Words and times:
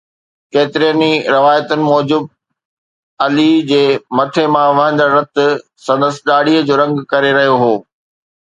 ڪيترين 0.53 1.01
روايتن 1.35 1.79
موجب 1.89 2.23
علي 3.25 3.49
جي 3.69 3.83
مٿي 4.17 4.45
مان 4.53 4.67
وهندڙ 4.77 5.09
رت 5.17 5.35
سندس 5.85 6.15
ڏاڙهيءَ 6.29 6.65
جو 6.69 6.73
رنگ 6.83 7.05
ڪري 7.11 7.31
رهيو 7.39 7.55
هو 7.65 7.73